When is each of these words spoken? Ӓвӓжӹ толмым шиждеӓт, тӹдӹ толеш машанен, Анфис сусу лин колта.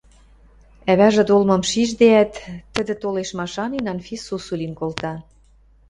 Ӓвӓжӹ 0.91 1.23
толмым 1.29 1.61
шиждеӓт, 1.69 2.33
тӹдӹ 2.73 2.93
толеш 3.01 3.29
машанен, 3.39 3.85
Анфис 3.93 4.21
сусу 4.27 4.53
лин 4.59 4.73
колта. 4.79 5.13